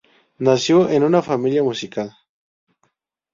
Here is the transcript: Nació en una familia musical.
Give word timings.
Nació 0.39 0.89
en 0.89 1.03
una 1.03 1.21
familia 1.21 1.61
musical. 1.61 2.11